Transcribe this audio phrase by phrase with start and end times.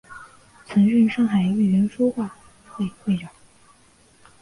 [0.65, 2.35] 曾任上海豫园书画
[2.71, 3.29] 会会长。